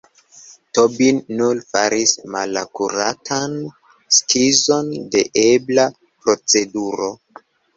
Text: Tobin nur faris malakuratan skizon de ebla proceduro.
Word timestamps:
Tobin 0.77 1.19
nur 1.41 1.59
faris 1.73 2.13
malakuratan 2.37 3.53
skizon 4.19 4.91
de 5.17 5.25
ebla 5.45 5.89
proceduro. 6.25 7.13